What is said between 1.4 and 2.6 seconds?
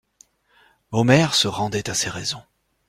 rendait à ces raisons.